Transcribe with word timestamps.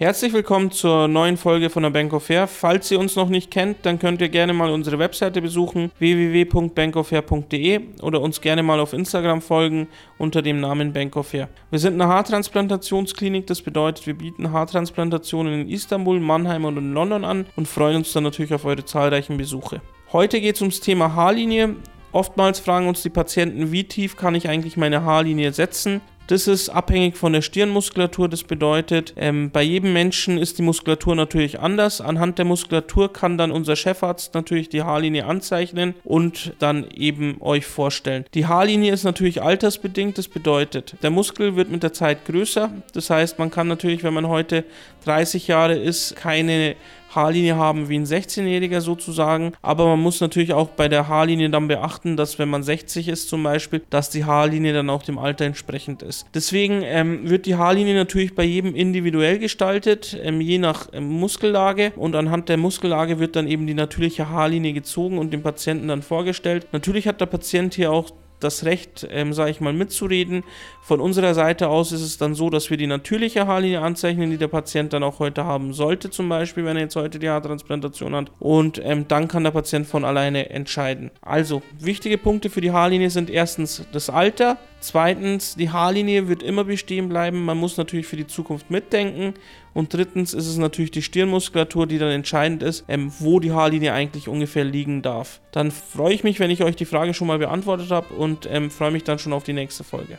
Herzlich 0.00 0.32
willkommen 0.32 0.70
zur 0.70 1.08
neuen 1.08 1.36
Folge 1.36 1.70
von 1.70 1.82
der 1.82 1.90
Bank 1.90 2.12
of 2.12 2.26
Fair. 2.26 2.46
Falls 2.46 2.88
ihr 2.92 3.00
uns 3.00 3.16
noch 3.16 3.28
nicht 3.28 3.50
kennt, 3.50 3.78
dann 3.84 3.98
könnt 3.98 4.20
ihr 4.20 4.28
gerne 4.28 4.52
mal 4.52 4.70
unsere 4.70 5.00
Webseite 5.00 5.42
besuchen 5.42 5.90
www.bankoffair.de 5.98 7.80
oder 8.02 8.20
uns 8.20 8.40
gerne 8.40 8.62
mal 8.62 8.78
auf 8.78 8.92
Instagram 8.92 9.42
folgen 9.42 9.88
unter 10.16 10.40
dem 10.40 10.60
Namen 10.60 10.92
Bank 10.92 11.16
of 11.16 11.26
Fair. 11.26 11.48
Wir 11.72 11.80
sind 11.80 11.94
eine 11.94 12.06
Haartransplantationsklinik, 12.06 13.48
das 13.48 13.60
bedeutet, 13.60 14.06
wir 14.06 14.14
bieten 14.14 14.52
Haartransplantationen 14.52 15.62
in 15.62 15.68
Istanbul, 15.68 16.20
Mannheim 16.20 16.64
und 16.64 16.76
in 16.76 16.94
London 16.94 17.24
an 17.24 17.46
und 17.56 17.66
freuen 17.66 17.96
uns 17.96 18.12
dann 18.12 18.22
natürlich 18.22 18.54
auf 18.54 18.66
eure 18.66 18.84
zahlreichen 18.84 19.36
Besuche. 19.36 19.80
Heute 20.12 20.40
geht 20.40 20.54
es 20.54 20.60
ums 20.60 20.78
Thema 20.78 21.16
Haarlinie. 21.16 21.74
Oftmals 22.12 22.60
fragen 22.60 22.86
uns 22.86 23.02
die 23.02 23.10
Patienten, 23.10 23.72
wie 23.72 23.82
tief 23.82 24.16
kann 24.16 24.36
ich 24.36 24.48
eigentlich 24.48 24.76
meine 24.76 25.02
Haarlinie 25.02 25.52
setzen? 25.52 26.00
Das 26.28 26.46
ist 26.46 26.68
abhängig 26.68 27.16
von 27.16 27.32
der 27.32 27.40
Stirnmuskulatur. 27.40 28.28
Das 28.28 28.44
bedeutet, 28.44 29.14
ähm, 29.16 29.50
bei 29.50 29.62
jedem 29.62 29.94
Menschen 29.94 30.36
ist 30.36 30.58
die 30.58 30.62
Muskulatur 30.62 31.16
natürlich 31.16 31.58
anders. 31.58 32.02
Anhand 32.02 32.36
der 32.36 32.44
Muskulatur 32.44 33.10
kann 33.10 33.38
dann 33.38 33.50
unser 33.50 33.76
Chefarzt 33.76 34.34
natürlich 34.34 34.68
die 34.68 34.82
Haarlinie 34.82 35.24
anzeichnen 35.24 35.94
und 36.04 36.52
dann 36.58 36.86
eben 36.90 37.38
euch 37.40 37.64
vorstellen. 37.64 38.26
Die 38.34 38.44
Haarlinie 38.46 38.92
ist 38.92 39.04
natürlich 39.04 39.40
altersbedingt. 39.40 40.18
Das 40.18 40.28
bedeutet, 40.28 40.96
der 41.02 41.08
Muskel 41.08 41.56
wird 41.56 41.70
mit 41.70 41.82
der 41.82 41.94
Zeit 41.94 42.26
größer. 42.26 42.70
Das 42.92 43.08
heißt, 43.08 43.38
man 43.38 43.50
kann 43.50 43.66
natürlich, 43.66 44.04
wenn 44.04 44.12
man 44.12 44.28
heute 44.28 44.64
30 45.06 45.48
Jahre 45.48 45.76
ist, 45.76 46.14
keine 46.14 46.76
Haarlinie 47.14 47.56
haben 47.56 47.88
wie 47.88 47.98
ein 47.98 48.04
16-Jähriger 48.04 48.80
sozusagen. 48.80 49.52
Aber 49.62 49.86
man 49.86 50.00
muss 50.00 50.20
natürlich 50.20 50.52
auch 50.52 50.68
bei 50.68 50.88
der 50.88 51.08
Haarlinie 51.08 51.50
dann 51.50 51.68
beachten, 51.68 52.16
dass 52.16 52.38
wenn 52.38 52.48
man 52.48 52.62
60 52.62 53.08
ist 53.08 53.28
zum 53.28 53.42
Beispiel, 53.42 53.82
dass 53.90 54.10
die 54.10 54.24
Haarlinie 54.24 54.72
dann 54.72 54.90
auch 54.90 55.02
dem 55.02 55.18
Alter 55.18 55.44
entsprechend 55.44 56.02
ist. 56.18 56.26
Deswegen 56.34 56.82
ähm, 56.84 57.28
wird 57.28 57.46
die 57.46 57.56
Haarlinie 57.56 57.94
natürlich 57.94 58.34
bei 58.34 58.44
jedem 58.44 58.74
individuell 58.74 59.38
gestaltet, 59.38 60.18
ähm, 60.22 60.40
je 60.40 60.58
nach 60.58 60.88
ähm, 60.92 61.08
Muskellage. 61.08 61.92
Und 61.96 62.14
anhand 62.14 62.48
der 62.48 62.56
Muskellage 62.56 63.18
wird 63.18 63.36
dann 63.36 63.48
eben 63.48 63.66
die 63.66 63.74
natürliche 63.74 64.28
Haarlinie 64.28 64.72
gezogen 64.72 65.18
und 65.18 65.32
dem 65.32 65.42
Patienten 65.42 65.88
dann 65.88 66.02
vorgestellt. 66.02 66.66
Natürlich 66.72 67.06
hat 67.06 67.20
der 67.20 67.26
Patient 67.26 67.74
hier 67.74 67.92
auch 67.92 68.10
das 68.40 68.64
Recht, 68.64 69.06
ähm, 69.10 69.32
sage 69.32 69.50
ich 69.50 69.60
mal, 69.60 69.72
mitzureden. 69.72 70.44
Von 70.80 71.00
unserer 71.00 71.34
Seite 71.34 71.68
aus 71.68 71.92
ist 71.92 72.02
es 72.02 72.18
dann 72.18 72.34
so, 72.34 72.50
dass 72.50 72.70
wir 72.70 72.76
die 72.76 72.86
natürliche 72.86 73.46
Haarlinie 73.46 73.80
anzeichnen, 73.80 74.30
die 74.30 74.38
der 74.38 74.48
Patient 74.48 74.92
dann 74.92 75.02
auch 75.02 75.18
heute 75.18 75.44
haben 75.44 75.72
sollte, 75.72 76.10
zum 76.10 76.28
Beispiel, 76.28 76.64
wenn 76.64 76.76
er 76.76 76.84
jetzt 76.84 76.96
heute 76.96 77.18
die 77.18 77.28
Haartransplantation 77.28 78.14
hat. 78.14 78.30
Und 78.38 78.80
ähm, 78.84 79.06
dann 79.08 79.28
kann 79.28 79.44
der 79.44 79.50
Patient 79.50 79.86
von 79.86 80.04
alleine 80.04 80.50
entscheiden. 80.50 81.10
Also, 81.20 81.62
wichtige 81.78 82.18
Punkte 82.18 82.50
für 82.50 82.60
die 82.60 82.70
Haarlinie 82.70 83.10
sind 83.10 83.30
erstens 83.30 83.84
das 83.92 84.10
Alter, 84.10 84.56
Zweitens, 84.80 85.56
die 85.56 85.70
Haarlinie 85.70 86.28
wird 86.28 86.42
immer 86.42 86.64
bestehen 86.64 87.08
bleiben. 87.08 87.44
Man 87.44 87.58
muss 87.58 87.76
natürlich 87.76 88.06
für 88.06 88.16
die 88.16 88.26
Zukunft 88.26 88.70
mitdenken. 88.70 89.34
Und 89.74 89.92
drittens 89.92 90.34
ist 90.34 90.46
es 90.46 90.56
natürlich 90.56 90.90
die 90.90 91.02
Stirnmuskulatur, 91.02 91.86
die 91.86 91.98
dann 91.98 92.10
entscheidend 92.10 92.62
ist, 92.62 92.84
ähm, 92.88 93.12
wo 93.18 93.40
die 93.40 93.52
Haarlinie 93.52 93.92
eigentlich 93.92 94.28
ungefähr 94.28 94.64
liegen 94.64 95.02
darf. 95.02 95.40
Dann 95.52 95.70
freue 95.70 96.14
ich 96.14 96.24
mich, 96.24 96.40
wenn 96.40 96.50
ich 96.50 96.62
euch 96.62 96.76
die 96.76 96.84
Frage 96.84 97.14
schon 97.14 97.28
mal 97.28 97.38
beantwortet 97.38 97.90
habe 97.90 98.14
und 98.14 98.48
ähm, 98.50 98.70
freue 98.70 98.90
mich 98.90 99.04
dann 99.04 99.18
schon 99.18 99.32
auf 99.32 99.44
die 99.44 99.52
nächste 99.52 99.84
Folge. 99.84 100.18